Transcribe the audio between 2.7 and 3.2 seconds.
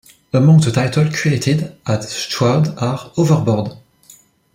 are